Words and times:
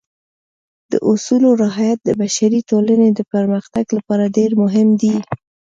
د 0.91 0.93
اصولو 1.11 1.49
رعایت 1.63 1.99
د 2.03 2.09
بشري 2.21 2.59
ټولنې 2.69 3.09
د 3.13 3.19
پرمختګ 3.33 3.85
لپاره 3.97 4.33
ډېر 4.37 4.51
مهم 4.63 4.87
دی. 5.01 5.15